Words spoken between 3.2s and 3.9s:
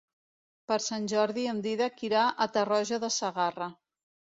Segarra.